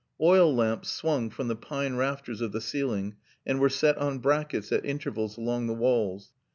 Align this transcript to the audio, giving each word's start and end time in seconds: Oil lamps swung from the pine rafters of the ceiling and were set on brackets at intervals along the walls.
Oil 0.19 0.51
lamps 0.51 0.89
swung 0.91 1.29
from 1.29 1.47
the 1.47 1.55
pine 1.55 1.93
rafters 1.93 2.41
of 2.41 2.51
the 2.53 2.59
ceiling 2.59 3.17
and 3.45 3.59
were 3.59 3.69
set 3.69 3.99
on 3.99 4.17
brackets 4.17 4.71
at 4.71 4.83
intervals 4.83 5.37
along 5.37 5.67
the 5.67 5.75
walls. 5.75 6.31